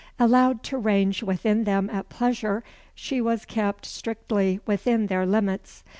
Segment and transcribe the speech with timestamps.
[0.17, 2.63] Allowed to range within them at pleasure,
[2.95, 5.83] she was kept strictly within their limits.